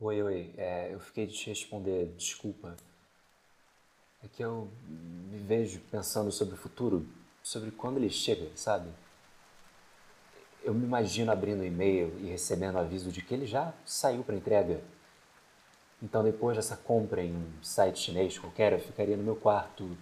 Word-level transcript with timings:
Oi, 0.00 0.22
oi. 0.22 0.54
É, 0.56 0.94
eu 0.94 1.00
fiquei 1.00 1.26
de 1.26 1.34
te 1.34 1.48
responder, 1.48 2.06
desculpa. 2.16 2.76
É 4.22 4.28
que 4.28 4.44
eu 4.44 4.70
me 4.88 5.38
vejo 5.38 5.80
pensando 5.90 6.30
sobre 6.30 6.54
o 6.54 6.56
futuro, 6.56 7.04
sobre 7.42 7.72
quando 7.72 7.96
ele 7.96 8.08
chega, 8.08 8.48
sabe? 8.54 8.88
Eu 10.62 10.72
me 10.72 10.84
imagino 10.84 11.32
abrindo 11.32 11.62
o 11.62 11.64
e-mail 11.64 12.16
e 12.20 12.26
recebendo 12.28 12.76
o 12.76 12.78
aviso 12.78 13.10
de 13.10 13.22
que 13.22 13.34
ele 13.34 13.44
já 13.44 13.74
saiu 13.84 14.22
para 14.22 14.36
entrega. 14.36 14.80
Então, 16.00 16.22
depois 16.22 16.56
dessa 16.56 16.76
compra 16.76 17.24
em 17.24 17.34
um 17.34 17.52
site 17.60 17.98
chinês 17.98 18.38
qualquer, 18.38 18.72
eu 18.72 18.78
ficaria 18.78 19.16
no 19.16 19.24
meu 19.24 19.34
quarto, 19.34 19.98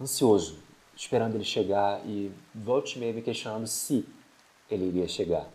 ansioso, 0.00 0.60
esperando 0.94 1.34
ele 1.34 1.44
chegar 1.44 2.06
e 2.06 2.32
volte 2.54 2.96
e 2.96 3.00
meia 3.00 3.12
me 3.12 3.20
questionando 3.20 3.66
se 3.66 4.06
ele 4.70 4.86
iria 4.86 5.08
chegar. 5.08 5.50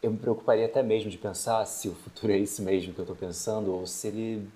Eu 0.00 0.12
me 0.12 0.18
preocuparia 0.18 0.66
até 0.66 0.82
mesmo 0.82 1.10
de 1.10 1.18
pensar 1.18 1.64
se 1.66 1.88
o 1.88 1.94
futuro 1.94 2.32
é 2.32 2.38
isso 2.38 2.62
mesmo 2.62 2.94
que 2.94 3.00
eu 3.00 3.02
estou 3.02 3.16
pensando 3.16 3.72
ou 3.74 3.86
se 3.86 4.06
ele 4.06 4.48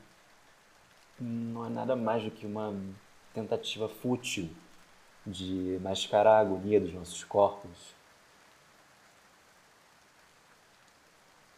não 1.21 1.67
é 1.67 1.69
nada 1.69 1.97
mais 1.97 2.23
do 2.23 2.31
que 2.31 2.47
uma 2.47 2.73
tentativa 3.35 3.89
fútil 3.89 4.49
de 5.27 5.79
mascarar 5.81 6.37
a 6.37 6.41
agonia 6.41 6.81
dos 6.81 6.93
nossos 6.93 7.25
corpos. 7.25 7.95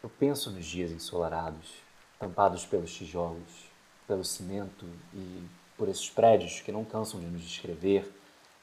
Eu 0.01 0.09
penso 0.09 0.51
nos 0.51 0.65
dias 0.65 0.91
ensolarados, 0.91 1.75
tampados 2.19 2.65
pelos 2.65 2.93
tijolos, 2.93 3.69
pelo 4.07 4.23
cimento 4.23 4.85
e 5.13 5.43
por 5.77 5.89
esses 5.89 6.09
prédios 6.09 6.59
que 6.59 6.71
não 6.71 6.85
cansam 6.85 7.19
de 7.19 7.25
nos 7.25 7.41
descrever, 7.41 8.11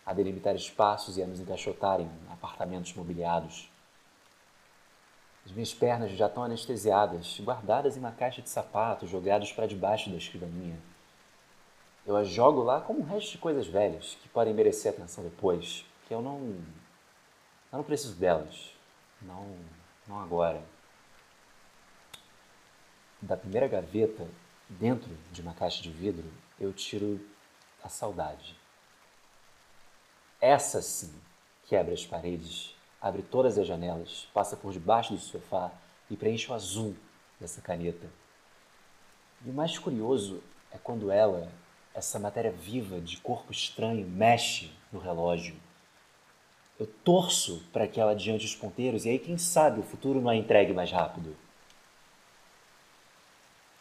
a 0.05 0.13
delimitar 0.13 0.55
espaços 0.57 1.17
e 1.17 1.23
a 1.23 1.27
nos 1.27 1.39
encaixotarem 1.41 2.07
em 2.07 2.33
apartamentos 2.33 2.93
mobiliados. 2.95 3.72
As 5.45 5.53
minhas 5.53 5.75
pernas 5.75 6.13
já 6.13 6.27
estão 6.27 6.45
anestesiadas, 6.45 7.41
guardadas 7.41 7.97
em 7.97 8.01
uma 8.01 8.13
caixa 8.13 8.41
de 8.41 8.49
sapatos, 8.49 9.11
jogados 9.11 9.53
para 9.53 9.67
debaixo 9.67 10.09
da 10.09 10.17
escrivaninha. 10.17 10.79
Eu 12.07 12.17
as 12.17 12.29
jogo 12.29 12.63
lá 12.63 12.81
como 12.81 13.01
um 13.01 13.05
resto 13.05 13.33
de 13.33 13.39
coisas 13.39 13.67
velhas, 13.67 14.17
que 14.23 14.29
podem 14.29 14.55
merecer 14.55 14.93
atenção 14.93 15.23
depois, 15.23 15.85
que 16.07 16.15
eu 16.15 16.21
não. 16.21 16.39
Eu 17.71 17.79
não 17.79 17.83
preciso 17.85 18.15
delas. 18.17 18.73
Não, 19.21 19.57
não 20.07 20.21
agora. 20.21 20.63
Da 23.21 23.37
primeira 23.37 23.69
gaveta, 23.69 24.29
dentro 24.69 25.17
de 25.31 25.41
uma 25.41 25.55
caixa 25.55 25.81
de 25.81 25.91
vidro, 25.91 26.29
eu 26.59 26.73
tiro 26.73 27.21
a 27.83 27.89
saudade. 27.89 28.57
Essa 30.41 30.83
sim 30.83 31.15
quebra 31.67 31.95
as 31.95 32.05
paredes, 32.05 32.75
abre 33.03 33.23
todas 33.23 33.59
as 33.59 33.67
janelas, 33.67 34.29
passa 34.33 34.57
por 34.57 34.73
debaixo 34.73 35.13
do 35.13 35.21
sofá 35.21 35.73
e 36.09 36.17
preenche 36.17 36.51
o 36.51 36.55
azul 36.55 36.95
dessa 37.41 37.61
caneta. 37.61 38.09
E 39.45 39.51
o 39.51 39.53
mais 39.53 39.77
curioso 39.77 40.41
é 40.71 40.79
quando 40.79 41.11
ela, 41.11 41.51
essa 41.93 42.21
matéria 42.21 42.53
viva 42.53 43.01
de 43.01 43.17
corpo 43.17 43.51
estranho, 43.51 44.07
mexe 44.07 44.71
no 44.93 45.01
relógio. 45.01 45.57
Eu 46.79 46.87
torço 46.87 47.63
para 47.73 47.89
que 47.89 48.01
ela 48.01 48.13
adiante 48.13 48.47
os 48.47 48.55
ponteiros 48.55 49.05
e 49.05 49.11
aí, 49.11 49.19
quem 49.19 49.37
sabe, 49.37 49.81
o 49.81 49.85
futuro 49.85 50.21
não 50.21 50.31
a 50.31 50.37
entregue 50.37 50.73
mais 50.73 50.91
rápido. 50.93 51.37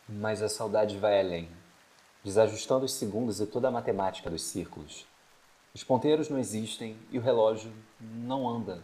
Mas 0.09 0.41
a 0.41 0.49
saudade 0.49 0.97
vai 0.97 1.19
além, 1.19 1.47
desajustando 2.23 2.85
os 2.85 2.93
segundos 2.93 3.39
e 3.39 3.45
toda 3.45 3.67
a 3.67 3.71
matemática 3.71 4.29
dos 4.29 4.43
círculos. 4.43 5.05
Os 5.73 5.83
ponteiros 5.83 6.27
não 6.27 6.37
existem 6.37 6.97
e 7.11 7.17
o 7.17 7.21
relógio 7.21 7.71
não 7.99 8.49
anda. 8.49 8.83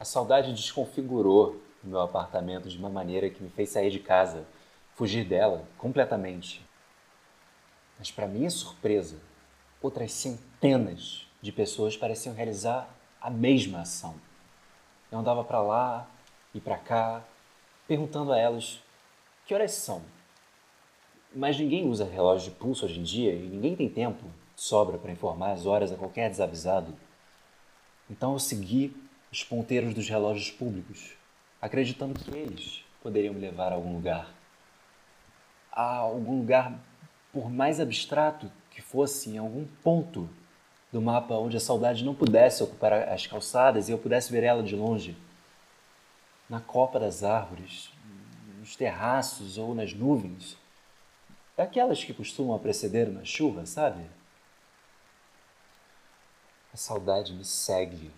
A 0.00 0.04
saudade 0.04 0.52
desconfigurou 0.52 1.60
meu 1.84 2.00
apartamento 2.00 2.68
de 2.68 2.76
uma 2.76 2.88
maneira 2.90 3.30
que 3.30 3.42
me 3.42 3.50
fez 3.50 3.70
sair 3.70 3.90
de 3.90 4.00
casa, 4.00 4.44
fugir 4.94 5.24
dela 5.24 5.64
completamente. 5.78 6.66
Mas, 7.98 8.10
para 8.10 8.26
minha 8.26 8.50
surpresa, 8.50 9.20
outras 9.80 10.10
centenas 10.12 11.26
de 11.40 11.52
pessoas 11.52 11.96
pareciam 11.96 12.34
realizar 12.34 12.88
a 13.20 13.30
mesma 13.30 13.82
ação. 13.82 14.14
Eu 15.12 15.18
andava 15.18 15.44
para 15.44 15.62
lá 15.62 16.08
e 16.52 16.60
para 16.60 16.78
cá, 16.78 17.22
perguntando 17.86 18.32
a 18.32 18.38
elas 18.38 18.82
que 19.46 19.54
horas 19.54 19.72
são 19.72 20.02
mas 21.34 21.58
ninguém 21.58 21.88
usa 21.88 22.04
relógio 22.04 22.50
de 22.50 22.56
pulso 22.56 22.84
hoje 22.84 22.98
em 22.98 23.02
dia 23.02 23.32
e 23.32 23.48
ninguém 23.48 23.76
tem 23.76 23.88
tempo 23.88 24.24
sobra 24.56 24.98
para 24.98 25.12
informar 25.12 25.52
as 25.52 25.64
horas 25.64 25.92
a 25.92 25.96
qualquer 25.96 26.28
desavisado. 26.28 26.94
Então 28.10 28.32
eu 28.32 28.38
segui 28.38 28.94
os 29.30 29.44
ponteiros 29.44 29.94
dos 29.94 30.08
relógios 30.08 30.50
públicos, 30.50 31.12
acreditando 31.60 32.18
que 32.18 32.30
eles 32.30 32.84
poderiam 33.02 33.34
me 33.34 33.40
levar 33.40 33.72
a 33.72 33.76
algum 33.76 33.92
lugar. 33.92 34.32
A 35.72 35.96
algum 35.96 36.38
lugar, 36.38 36.78
por 37.32 37.50
mais 37.50 37.80
abstrato 37.80 38.50
que 38.70 38.82
fosse, 38.82 39.30
em 39.30 39.38
algum 39.38 39.66
ponto 39.82 40.28
do 40.92 41.00
mapa 41.00 41.34
onde 41.34 41.56
a 41.56 41.60
saudade 41.60 42.04
não 42.04 42.14
pudesse 42.14 42.62
ocupar 42.62 42.92
as 42.92 43.26
calçadas 43.26 43.88
e 43.88 43.92
eu 43.92 43.98
pudesse 43.98 44.32
ver 44.32 44.42
ela 44.42 44.62
de 44.62 44.74
longe. 44.74 45.16
Na 46.48 46.60
copa 46.60 46.98
das 46.98 47.22
árvores, 47.22 47.90
nos 48.58 48.74
terraços 48.74 49.56
ou 49.56 49.74
nas 49.74 49.94
nuvens, 49.94 50.58
Daquelas 51.60 52.02
que 52.02 52.14
costumam 52.14 52.58
preceder 52.58 53.06
uma 53.06 53.22
chuva, 53.22 53.66
sabe? 53.66 54.02
A 56.72 56.76
saudade 56.78 57.34
me 57.34 57.44
segue 57.44 58.10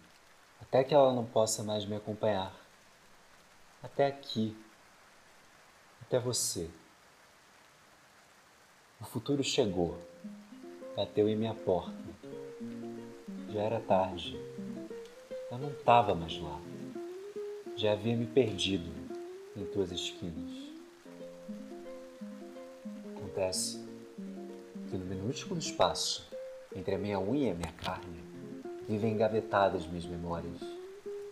até 0.62 0.82
que 0.82 0.94
ela 0.94 1.12
não 1.12 1.26
possa 1.26 1.62
mais 1.62 1.84
me 1.84 1.96
acompanhar. 1.96 2.54
Até 3.82 4.06
aqui. 4.06 4.56
Até 6.00 6.18
você. 6.18 6.70
O 9.00 9.04
futuro 9.04 9.44
chegou. 9.44 9.98
Bateu 10.96 11.28
em 11.28 11.36
minha 11.36 11.54
porta. 11.54 11.92
Já 13.50 13.60
era 13.60 13.80
tarde. 13.80 14.40
Eu 15.50 15.58
não 15.58 15.70
estava 15.70 16.14
mais 16.14 16.40
lá. 16.40 16.58
Já 17.76 17.92
havia 17.92 18.16
me 18.16 18.26
perdido 18.26 18.90
em 19.56 19.64
tuas 19.66 19.90
esquinas 19.90 20.72
acontece 23.32 23.82
que 24.90 24.96
no 24.96 25.04
minúsculo 25.04 25.58
espaço 25.58 26.28
entre 26.76 26.94
a 26.94 26.98
minha 26.98 27.18
unha 27.18 27.48
e 27.48 27.50
a 27.50 27.54
minha 27.54 27.72
carne 27.72 28.20
vivem 28.88 29.12
engavetadas 29.12 29.86
minhas 29.86 30.04
memórias. 30.04 30.58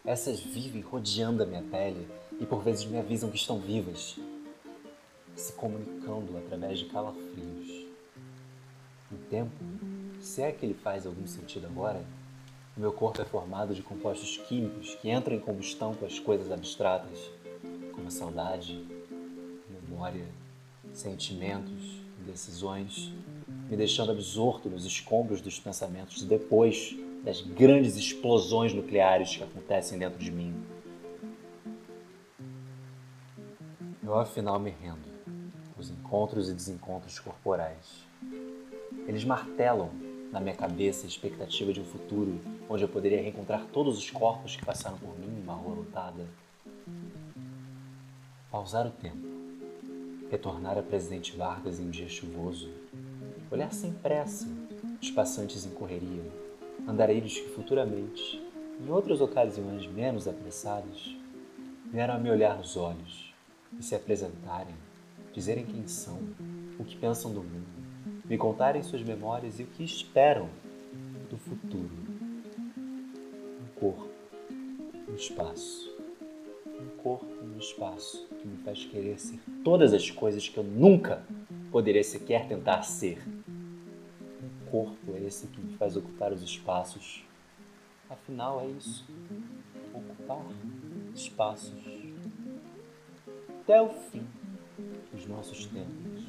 Essas 0.04 0.40
vivem 0.40 0.80
rodeando 0.80 1.42
a 1.42 1.46
minha 1.46 1.62
pele 1.62 2.08
e 2.38 2.46
por 2.46 2.62
vezes 2.62 2.84
me 2.86 2.98
avisam 2.98 3.30
que 3.30 3.36
estão 3.36 3.58
vivas, 3.58 4.18
se 5.36 5.52
comunicando 5.52 6.36
através 6.38 6.78
de 6.78 6.86
calafrios. 6.86 7.86
No 9.10 9.18
tempo, 9.28 9.52
se 10.20 10.42
é 10.42 10.52
que 10.52 10.64
ele 10.64 10.74
faz 10.74 11.06
algum 11.06 11.26
sentido 11.26 11.66
agora, 11.66 12.04
o 12.76 12.80
meu 12.80 12.92
corpo 12.92 13.20
é 13.20 13.24
formado 13.24 13.74
de 13.74 13.82
compostos 13.82 14.38
químicos 14.48 14.94
que 14.94 15.10
entram 15.10 15.34
em 15.34 15.40
combustão 15.40 15.94
com 15.94 16.06
as 16.06 16.18
coisas 16.18 16.50
abstratas, 16.50 17.30
como 17.92 18.06
a 18.06 18.10
saudade, 18.10 18.86
memória, 19.68 20.26
sentimentos, 20.92 22.00
decisões, 22.24 23.12
me 23.68 23.76
deixando 23.76 24.12
absorto 24.12 24.68
nos 24.68 24.84
escombros 24.84 25.40
dos 25.40 25.58
pensamentos 25.58 26.22
depois 26.22 26.96
das 27.22 27.40
grandes 27.40 27.96
explosões 27.96 28.72
nucleares 28.72 29.36
que 29.36 29.42
acontecem 29.42 29.98
dentro 29.98 30.18
de 30.18 30.30
mim. 30.30 30.54
Eu 34.02 34.18
afinal 34.18 34.58
me 34.58 34.70
rendo 34.70 35.08
aos 35.76 35.90
encontros 35.90 36.48
e 36.48 36.54
desencontros 36.54 37.18
corporais. 37.18 38.04
Eles 39.06 39.24
martelam 39.24 39.90
na 40.32 40.40
minha 40.40 40.54
cabeça 40.54 41.06
a 41.06 41.08
expectativa 41.08 41.72
de 41.72 41.80
um 41.80 41.84
futuro 41.84 42.40
onde 42.68 42.84
eu 42.84 42.88
poderia 42.88 43.20
reencontrar 43.20 43.66
todos 43.72 43.98
os 43.98 44.10
corpos 44.10 44.56
que 44.56 44.64
passaram 44.64 44.98
por 44.98 45.18
mim 45.18 45.38
em 45.38 45.42
uma 45.42 45.54
rua 45.54 45.76
lotada. 45.76 46.26
Pausar 48.50 48.86
o 48.86 48.90
tempo 48.90 49.40
retornar 50.30 50.78
a 50.78 50.82
Presidente 50.82 51.36
Vargas 51.36 51.80
em 51.80 51.86
um 51.86 51.90
dia 51.90 52.08
chuvoso, 52.08 52.70
olhar 53.50 53.72
sem 53.72 53.92
pressa 53.92 54.46
os 55.02 55.10
passantes 55.10 55.66
em 55.66 55.70
correria, 55.70 56.22
andarilhos 56.90 57.38
que 57.38 57.48
futuramente, 57.50 58.42
em 58.80 58.90
outras 58.90 59.20
ocasiões 59.20 59.86
menos 59.86 60.26
apressadas, 60.26 61.16
vieram 61.90 62.14
a 62.14 62.18
me 62.18 62.30
olhar 62.30 62.56
nos 62.56 62.76
olhos 62.76 63.34
e 63.78 63.82
se 63.82 63.94
apresentarem, 63.94 64.74
dizerem 65.32 65.64
quem 65.64 65.86
são, 65.86 66.18
o 66.78 66.84
que 66.84 66.96
pensam 66.96 67.32
do 67.32 67.42
mundo, 67.42 67.66
me 68.24 68.36
contarem 68.36 68.82
suas 68.82 69.02
memórias 69.02 69.58
e 69.58 69.62
o 69.62 69.66
que 69.66 69.84
esperam 69.84 70.48
do 71.28 71.38
futuro. 71.38 71.90
Um 72.76 73.80
corpo, 73.80 74.08
um 75.08 75.14
espaço 75.14 75.90
um 76.80 77.02
corpo 77.02 77.26
no 77.44 77.58
espaço 77.58 78.26
que 78.40 78.48
me 78.48 78.56
faz 78.58 78.84
querer 78.84 79.18
ser 79.18 79.38
todas 79.62 79.92
as 79.92 80.10
coisas 80.10 80.48
que 80.48 80.58
eu 80.58 80.64
nunca 80.64 81.22
poderia 81.70 82.02
sequer 82.02 82.48
tentar 82.48 82.82
ser. 82.82 83.22
Corpo 84.70 85.14
é 85.14 85.20
esse 85.22 85.46
que 85.48 85.60
faz 85.76 85.96
ocupar 85.96 86.32
os 86.32 86.42
espaços. 86.42 87.24
Afinal, 88.08 88.60
é 88.60 88.66
isso. 88.66 89.06
Ocupar 89.92 90.44
espaços. 91.14 91.82
Até 93.62 93.82
o 93.82 93.88
fim. 93.88 94.26
nossos 95.28 95.66
tempos. 95.66 96.24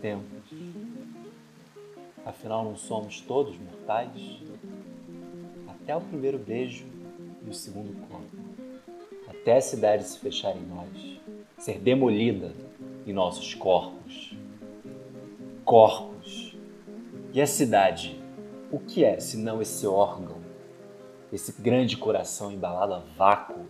Tempos. 0.00 0.52
Afinal, 2.24 2.64
não 2.64 2.76
somos 2.76 3.20
todos 3.20 3.56
mortais? 3.58 4.42
Até 5.68 5.94
o 5.96 6.00
primeiro 6.00 6.38
beijo 6.38 6.86
e 7.44 7.48
o 7.48 7.54
segundo 7.54 7.94
corpo. 8.08 8.36
Até 9.28 9.58
a 9.58 9.60
cidade 9.60 10.04
se 10.04 10.18
fechar 10.18 10.56
em 10.56 10.66
nós, 10.66 11.20
ser 11.58 11.78
demolida 11.78 12.52
em 13.06 13.12
nossos 13.12 13.54
corpos. 13.54 14.34
Corpos. 15.64 16.15
E 17.36 17.42
a 17.42 17.46
cidade? 17.46 18.18
O 18.72 18.78
que 18.78 19.04
é 19.04 19.20
senão 19.20 19.60
esse 19.60 19.86
órgão? 19.86 20.38
Esse 21.30 21.52
grande 21.60 21.94
coração 21.94 22.50
embalado 22.50 22.94
a 22.94 23.00
vácuo 23.14 23.66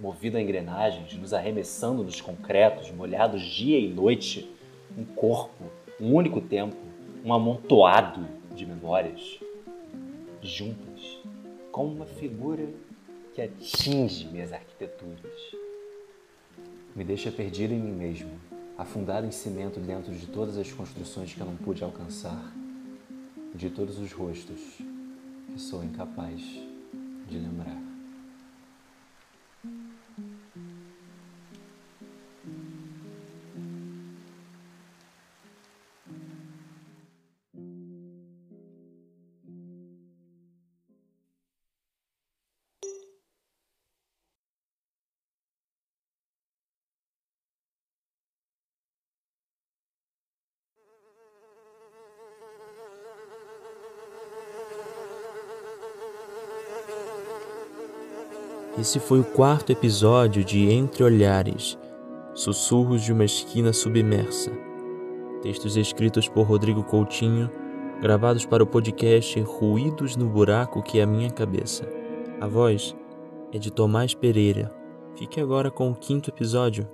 movido 0.00 0.38
a 0.38 0.40
engrenagens, 0.40 1.12
nos 1.18 1.34
arremessando 1.34 2.02
nos 2.02 2.22
concretos, 2.22 2.90
molhados 2.90 3.42
dia 3.42 3.78
e 3.78 3.92
noite, 3.92 4.50
um 4.96 5.04
corpo, 5.04 5.64
um 6.00 6.14
único 6.14 6.40
tempo, 6.40 6.74
um 7.22 7.34
amontoado 7.34 8.26
de 8.54 8.64
memórias, 8.64 9.38
juntas, 10.40 11.20
como 11.70 11.92
uma 11.92 12.06
figura 12.06 12.66
que 13.34 13.42
atinge 13.42 14.26
minhas 14.28 14.54
arquiteturas. 14.54 15.54
Me 16.96 17.04
deixa 17.04 17.30
perdido 17.30 17.74
em 17.74 17.78
mim 17.78 17.92
mesmo, 17.92 18.30
afundado 18.78 19.26
em 19.26 19.30
cimento 19.30 19.78
dentro 19.80 20.14
de 20.14 20.26
todas 20.28 20.56
as 20.56 20.72
construções 20.72 21.34
que 21.34 21.40
eu 21.42 21.46
não 21.46 21.56
pude 21.56 21.84
alcançar, 21.84 22.61
de 23.54 23.70
todos 23.70 23.98
os 23.98 24.12
rostos 24.12 24.78
que 25.52 25.58
sou 25.58 25.84
incapaz 25.84 26.40
de 27.28 27.38
lembrar. 27.38 27.91
Esse 58.78 58.98
foi 58.98 59.20
o 59.20 59.24
quarto 59.24 59.70
episódio 59.70 60.42
de 60.42 60.70
Entre 60.70 61.04
Olhares 61.04 61.78
Sussurros 62.34 63.02
de 63.02 63.12
uma 63.12 63.26
Esquina 63.26 63.70
Submersa. 63.70 64.50
Textos 65.42 65.76
escritos 65.76 66.26
por 66.26 66.46
Rodrigo 66.46 66.82
Coutinho, 66.82 67.50
gravados 68.00 68.46
para 68.46 68.62
o 68.62 68.66
podcast 68.66 69.38
Ruídos 69.42 70.16
no 70.16 70.26
Buraco 70.26 70.82
que 70.82 70.98
é 70.98 71.02
a 71.02 71.06
Minha 71.06 71.30
Cabeça. 71.30 71.86
A 72.40 72.46
voz 72.46 72.96
é 73.52 73.58
de 73.58 73.70
Tomás 73.70 74.14
Pereira. 74.14 74.74
Fique 75.16 75.38
agora 75.38 75.70
com 75.70 75.90
o 75.90 75.94
quinto 75.94 76.30
episódio. 76.30 76.88